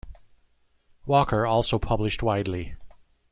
Walker 1.05 1.45
also 1.45 1.77
published 1.77 2.23
widely. 2.23 2.73